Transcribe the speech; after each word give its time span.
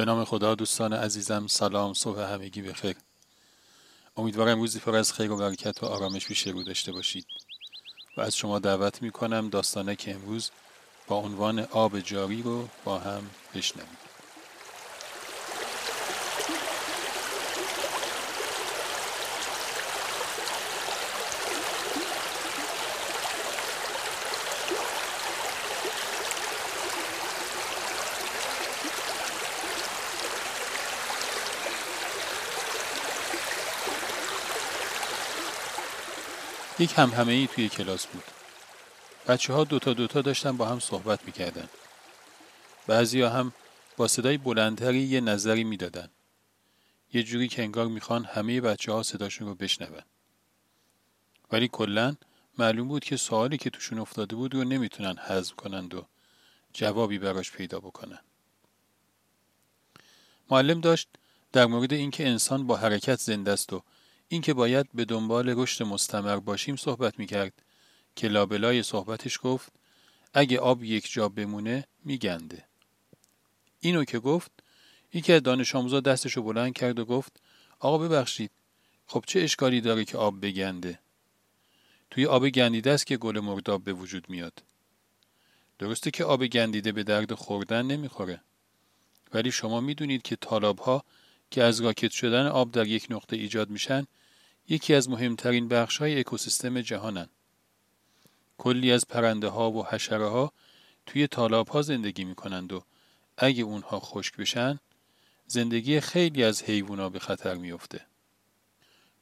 به 0.00 0.06
نام 0.06 0.24
خدا 0.24 0.54
دوستان 0.54 0.92
عزیزم 0.92 1.46
سلام 1.46 1.94
صبح 1.94 2.20
همگی 2.20 2.62
بخیر 2.62 2.96
امیدوارم 4.16 4.60
روزی 4.60 4.78
پر 4.78 4.96
از 4.96 5.12
خیر 5.12 5.30
و 5.30 5.36
برکت 5.36 5.82
و 5.82 5.86
آرامش 5.86 6.26
پیش 6.26 6.46
رو 6.46 6.62
داشته 6.62 6.92
باشید. 6.92 7.26
و 8.16 8.20
از 8.20 8.36
شما 8.36 8.58
دعوت 8.58 9.02
می 9.02 9.10
کنم 9.10 9.48
داستانه 9.48 9.96
که 9.96 10.14
امروز 10.14 10.50
با 11.06 11.16
عنوان 11.16 11.58
آب 11.58 12.00
جاری 12.00 12.42
رو 12.42 12.68
با 12.84 12.98
هم 12.98 13.30
بشنویم. 13.54 14.09
یک 36.80 36.92
هم 36.96 37.10
همه 37.10 37.32
ای 37.32 37.46
توی 37.46 37.68
کلاس 37.68 38.06
بود. 38.06 38.24
بچه 39.26 39.52
ها 39.52 39.64
دوتا 39.64 39.92
دوتا 39.92 40.22
داشتن 40.22 40.56
با 40.56 40.66
هم 40.66 40.80
صحبت 40.80 41.24
می‌کردن. 41.24 41.68
بعضی 42.86 43.20
ها 43.20 43.28
هم 43.28 43.52
با 43.96 44.08
صدای 44.08 44.38
بلندتری 44.38 44.98
یه 44.98 45.20
نظری 45.20 45.64
می‌دادن. 45.64 46.10
یه 47.12 47.22
جوری 47.22 47.48
که 47.48 47.62
انگار 47.62 47.86
می‌خوان 47.86 48.24
همه 48.24 48.60
بچه 48.60 48.92
ها 48.92 49.02
صداشون 49.02 49.48
رو 49.48 49.54
بشنون. 49.54 50.02
ولی 51.52 51.68
کلا 51.68 52.16
معلوم 52.58 52.88
بود 52.88 53.04
که 53.04 53.16
سوالی 53.16 53.56
که 53.58 53.70
توشون 53.70 53.98
افتاده 53.98 54.36
بود 54.36 54.54
رو 54.54 54.64
نمی‌تونن 54.64 55.16
حذف 55.18 55.52
کنند 55.52 55.94
و 55.94 56.06
جوابی 56.72 57.18
براش 57.18 57.52
پیدا 57.52 57.80
بکنن. 57.80 58.20
معلم 60.50 60.80
داشت 60.80 61.08
در 61.52 61.66
مورد 61.66 61.92
اینکه 61.92 62.28
انسان 62.28 62.66
با 62.66 62.76
حرکت 62.76 63.20
زنده 63.20 63.52
است 63.52 63.72
و 63.72 63.82
اینکه 64.32 64.54
باید 64.54 64.86
به 64.94 65.04
دنبال 65.04 65.48
رشد 65.48 65.84
مستمر 65.84 66.36
باشیم 66.36 66.76
صحبت 66.76 67.18
می‌کرد 67.18 67.52
که 68.16 68.28
لابلای 68.28 68.82
صحبتش 68.82 69.38
گفت 69.42 69.72
اگه 70.34 70.58
آب 70.58 70.84
یک 70.84 71.12
جا 71.12 71.28
بمونه 71.28 71.84
میگنده. 72.04 72.64
اینو 73.80 74.04
که 74.04 74.18
گفت 74.18 74.50
یکی 75.14 75.32
از 75.32 75.42
دانش 75.42 75.74
آموزا 75.74 76.00
دستشو 76.00 76.42
بلند 76.42 76.72
کرد 76.74 76.98
و 76.98 77.04
گفت 77.04 77.40
آقا 77.78 77.98
ببخشید 77.98 78.50
خب 79.06 79.24
چه 79.26 79.40
اشکالی 79.40 79.80
داره 79.80 80.04
که 80.04 80.18
آب 80.18 80.40
بگنده؟ 80.40 80.98
توی 82.10 82.26
آب 82.26 82.48
گندیده 82.48 82.90
است 82.90 83.06
که 83.06 83.16
گل 83.16 83.40
مرداب 83.40 83.84
به 83.84 83.92
وجود 83.92 84.30
میاد. 84.30 84.62
درسته 85.78 86.10
که 86.10 86.24
آب 86.24 86.46
گندیده 86.46 86.92
به 86.92 87.02
درد 87.02 87.34
خوردن 87.34 87.86
نمی‌خوره. 87.86 88.40
ولی 89.32 89.52
شما 89.52 89.80
می‌دونید 89.80 90.22
که 90.22 90.36
طالاب 90.36 90.78
ها 90.78 91.04
که 91.50 91.62
از 91.62 91.80
راکت 91.80 92.10
شدن 92.10 92.46
آب 92.46 92.72
در 92.72 92.86
یک 92.86 93.06
نقطه 93.10 93.36
ایجاد 93.36 93.70
میشن 93.70 94.06
یکی 94.70 94.94
از 94.94 95.08
مهمترین 95.08 95.68
بخش 95.68 95.96
های 95.96 96.20
اکوسیستم 96.20 96.80
جهانن. 96.80 97.28
کلی 98.58 98.92
از 98.92 99.06
پرنده 99.08 99.48
ها 99.48 99.70
و 99.70 99.86
حشره 99.86 100.28
ها 100.28 100.52
توی 101.06 101.26
تالاب 101.26 101.68
ها 101.68 101.82
زندگی 101.82 102.24
می 102.24 102.34
کنند 102.34 102.72
و 102.72 102.84
اگه 103.36 103.62
اونها 103.62 104.00
خشک 104.00 104.36
بشن 104.36 104.78
زندگی 105.46 106.00
خیلی 106.00 106.44
از 106.44 106.62
حیوونا 106.62 107.08
به 107.08 107.18
خطر 107.18 107.54
میافته. 107.54 108.06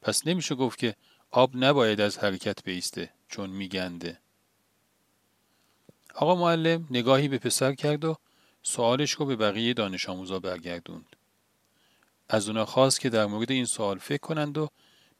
پس 0.02 0.26
نمیشه 0.26 0.54
گفت 0.54 0.78
که 0.78 0.94
آب 1.30 1.50
نباید 1.54 2.00
از 2.00 2.18
حرکت 2.18 2.64
بیسته 2.64 3.10
چون 3.28 3.50
میگنده. 3.50 4.18
آقا 6.14 6.34
معلم 6.34 6.86
نگاهی 6.90 7.28
به 7.28 7.38
پسر 7.38 7.74
کرد 7.74 8.04
و 8.04 8.16
سوالش 8.62 9.10
رو 9.10 9.26
به 9.26 9.36
بقیه 9.36 9.74
دانش 9.74 10.08
آموزا 10.08 10.38
برگردوند. 10.38 11.16
از 12.28 12.48
اونا 12.48 12.64
خواست 12.64 13.00
که 13.00 13.10
در 13.10 13.26
مورد 13.26 13.50
این 13.50 13.64
سوال 13.64 13.98
فکر 13.98 14.20
کنند 14.20 14.58
و 14.58 14.68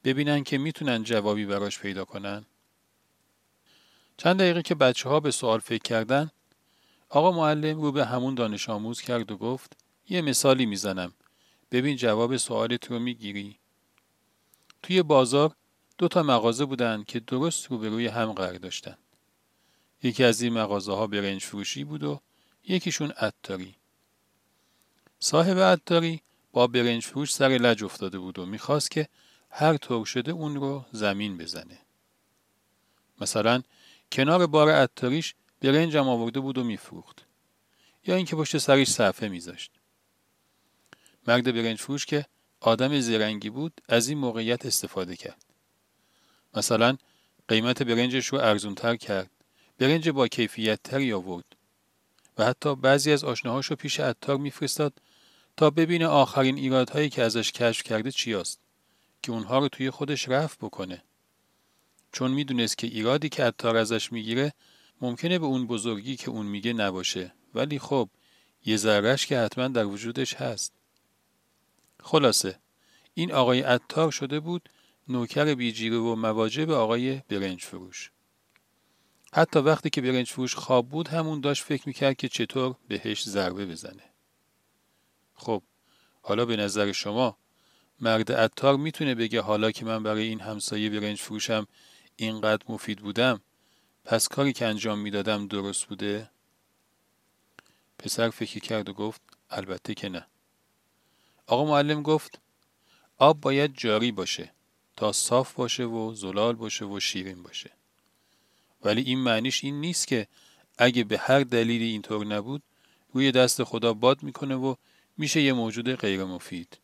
ببینن 0.05 0.45
که 0.45 0.59
می‌تونن 0.59 1.03
جوابی 1.03 1.47
براش 1.47 1.79
پیدا 1.79 2.05
کنن. 2.05 2.45
چند 4.17 4.39
دقیقه 4.39 4.63
که 4.63 4.75
بچه 4.75 5.09
ها 5.09 5.21
به 5.21 5.31
سوال 5.31 5.61
فکر 5.61 5.83
کردن 5.83 6.31
آقا 7.09 7.33
معلم 7.33 7.81
رو 7.81 7.93
به 7.93 8.05
همون 8.05 8.35
دانش 8.35 8.69
آموز 8.69 9.01
کرد 9.01 9.31
و 9.31 9.37
گفت 9.37 9.77
یه 10.09 10.21
مثالی 10.21 10.67
می‌زنم. 10.67 11.13
ببین 11.71 11.97
جواب 11.97 12.37
سوالت 12.37 12.91
رو 12.91 12.99
می‌گیری. 12.99 13.59
توی 14.83 15.03
بازار 15.03 15.55
دو 15.99 16.09
تا 16.09 16.23
مغازه 16.23 16.65
بودن 16.65 17.05
که 17.05 17.21
درست 17.21 17.67
روبروی 17.67 18.07
هم 18.07 18.33
قرار 18.33 18.59
داشتن. 18.59 18.99
یکی 20.03 20.25
از 20.25 20.43
این 20.43 20.53
مغازه 20.53 20.93
ها 20.93 21.07
برنج 21.07 21.45
فروشی 21.45 21.85
بود 21.85 22.03
و 22.03 22.21
یکیشون 22.65 23.11
عطاری. 23.11 23.75
صاحب 25.21 25.59
عطاری 25.59 26.23
با 26.53 26.67
برنج 26.67 27.05
فروش 27.05 27.35
سر 27.35 27.49
لج 27.49 27.85
افتاده 27.85 28.19
بود 28.19 28.39
و 28.39 28.47
می‌خواست 28.47 28.91
که 28.91 29.09
هر 29.51 29.77
طور 29.77 30.07
شده 30.07 30.33
اون 30.33 30.57
رو 30.57 30.85
زمین 30.93 31.39
بزنه. 31.39 31.79
مثلا 33.21 33.63
کنار 34.13 34.47
بار 34.47 34.71
عطاریش 34.71 35.35
برنجم 35.61 36.09
آورده 36.09 36.41
بود 36.41 36.59
و 36.59 36.65
میفروخت. 36.65 37.27
یا 38.07 38.15
اینکه 38.15 38.37
پشت 38.37 38.59
سرش 38.59 38.89
صفحه 38.89 39.29
میذاشت. 39.29 39.73
مرد 41.29 41.55
برنج 41.55 41.79
فروش 41.79 42.07
که 42.07 42.27
آدم 42.61 43.01
زرنگی 43.01 43.51
بود 43.51 43.81
از 43.89 44.09
این 44.09 44.19
موقعیت 44.19 44.67
استفاده 44.67 45.17
کرد. 45.17 45.45
مثلا 46.55 46.97
قیمت 47.49 47.83
برنجش 47.83 48.27
رو 48.27 48.39
ارزونتر 48.39 48.97
کرد. 48.97 49.31
برنج 49.79 50.09
با 50.09 50.29
کیفیت 50.29 50.83
تری 50.83 51.13
آورد. 51.13 51.45
و 52.39 52.45
حتی 52.45 52.77
بعضی 52.77 53.13
از 53.13 53.25
آشناهاش 53.25 53.67
رو 53.67 53.77
پیش 53.77 54.01
عطار 54.01 54.37
میفرستاد 54.37 54.93
تا 55.57 55.71
ببینه 55.71 56.07
آخرین 56.07 56.57
ایرادهایی 56.57 57.09
که 57.09 57.23
ازش 57.23 57.53
کشف 57.53 57.83
کرده 57.83 58.11
چی 58.11 58.35
است 58.35 58.61
که 59.23 59.33
اونها 59.33 59.59
رو 59.59 59.69
توی 59.69 59.91
خودش 59.91 60.29
رفت 60.29 60.59
بکنه. 60.59 61.03
چون 62.13 62.31
می‌دونست 62.31 62.79
که 62.79 62.87
ایرادی 62.87 63.29
که 63.29 63.45
عطار 63.45 63.77
ازش 63.77 64.13
می‌گیره 64.13 64.53
ممکنه 65.01 65.39
به 65.39 65.47
اون 65.47 65.67
بزرگی 65.67 66.17
که 66.17 66.31
اون 66.31 66.47
میگه 66.47 66.73
نباشه. 66.73 67.35
ولی 67.55 67.79
خب 67.79 68.09
یه 68.65 68.77
ذرهش 68.77 69.27
که 69.27 69.39
حتما 69.39 69.69
در 69.69 69.87
وجودش 69.87 70.35
هست. 70.35 70.73
خلاصه 72.03 72.59
این 73.15 73.33
آقای 73.33 73.61
عطار 73.61 74.11
شده 74.11 74.41
بود 74.41 74.69
نوکر 75.09 75.55
بیجیره 75.55 75.97
و 75.97 76.15
مواجب 76.15 76.71
آقای 76.71 77.23
برنج 77.29 77.65
فروش 77.65 78.11
حتی 79.33 79.59
وقتی 79.59 79.91
که 79.91 80.01
برنج 80.01 80.31
فروش 80.31 80.55
خواب 80.55 80.89
بود 80.89 81.09
همون 81.09 81.41
داشت 81.41 81.65
فکر 81.65 81.83
می‌کرد 81.87 82.17
که 82.17 82.29
چطور 82.29 82.75
بهش 82.89 83.25
ضربه 83.25 83.67
بزنه. 83.67 84.03
خب 85.35 85.63
حالا 86.23 86.45
به 86.45 86.57
نظر 86.57 86.93
شما 86.93 87.37
مرد 88.01 88.33
عطار 88.33 88.77
می‌تونه 88.77 89.15
بگه 89.15 89.41
حالا 89.41 89.71
که 89.71 89.85
من 89.85 90.03
برای 90.03 90.29
این 90.29 90.41
همسایه 90.41 90.91
برنج 90.91 91.19
فروشم 91.19 91.67
اینقدر 92.17 92.65
مفید 92.69 92.99
بودم 92.99 93.41
پس 94.05 94.29
کاری 94.29 94.53
که 94.53 94.67
انجام 94.67 94.99
می‌دادم 94.99 95.47
درست 95.47 95.85
بوده؟ 95.85 96.31
پسر 97.99 98.31
فکر 98.31 98.61
کرد 98.61 98.89
و 98.89 98.93
گفت 98.93 99.21
البته 99.51 99.95
که 99.95 100.09
نه. 100.09 100.27
آقا 101.47 101.65
معلم 101.65 102.03
گفت 102.03 102.39
آب 103.19 103.41
باید 103.41 103.75
جاری 103.77 104.13
باشه 104.13 104.53
تا 104.97 105.13
صاف 105.13 105.55
باشه 105.55 105.85
و 105.85 106.15
زلال 106.15 106.55
باشه 106.55 106.85
و 106.85 107.01
شیرین 107.01 107.43
باشه. 107.43 107.71
ولی 108.85 109.03
این 109.03 109.19
معنیش 109.19 109.65
این 109.65 109.81
نیست 109.81 110.07
که 110.07 110.27
اگه 110.79 111.05
به 111.05 111.19
هر 111.19 111.41
دلیلی 111.41 111.85
اینطور 111.85 112.27
نبود 112.27 112.63
روی 113.13 113.33
دست 113.33 113.65
خدا 113.65 113.95
باد 113.95 114.23
می‌کنه 114.23 114.55
و 114.55 114.75
میشه 115.17 115.41
یه 115.41 115.53
موجود 115.53 115.95
غیر 115.95 116.25
مفید. 116.25 116.79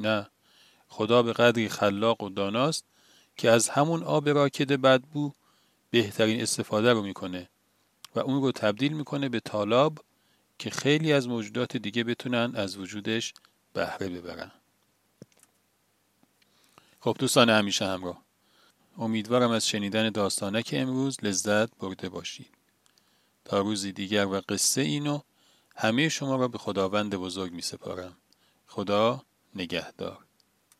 نه 0.00 0.28
خدا 0.92 1.22
به 1.22 1.32
قدری 1.32 1.68
خلاق 1.68 2.22
و 2.22 2.28
داناست 2.28 2.84
که 3.36 3.50
از 3.50 3.68
همون 3.68 4.02
آب 4.02 4.28
راکد 4.28 4.72
بدبو 4.72 5.32
بهترین 5.90 6.42
استفاده 6.42 6.92
رو 6.92 7.02
می‌کنه 7.02 7.48
و 8.14 8.20
اون 8.20 8.42
رو 8.42 8.52
تبدیل 8.52 8.92
می‌کنه 8.92 9.28
به 9.28 9.40
تالاب 9.40 9.98
که 10.58 10.70
خیلی 10.70 11.12
از 11.12 11.28
موجودات 11.28 11.76
دیگه 11.76 12.04
بتونن 12.04 12.52
از 12.56 12.78
وجودش 12.78 13.34
بهره 13.72 14.08
ببرن. 14.08 14.52
خب 17.00 17.16
دوستان 17.18 17.50
همیشه 17.50 17.86
همراه. 17.86 18.22
امیدوارم 18.98 19.50
از 19.50 19.68
شنیدن 19.68 20.10
داستانه 20.10 20.62
که 20.62 20.80
امروز 20.80 21.16
لذت 21.22 21.76
برده 21.78 22.08
باشید. 22.08 22.54
تا 23.44 23.60
روزی 23.60 23.92
دیگر 23.92 24.26
و 24.26 24.40
قصه 24.48 24.80
اینو 24.80 25.20
همه 25.76 26.08
شما 26.08 26.36
را 26.36 26.48
به 26.48 26.58
خداوند 26.58 27.14
بزرگ 27.14 27.52
می 27.52 27.62
سپارم. 27.62 28.16
خدا 28.66 29.22
نگهدار. 29.54 30.18